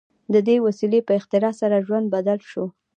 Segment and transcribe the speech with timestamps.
[0.33, 2.65] د دې وسیلې په اختراع سره ژوند بدل شو.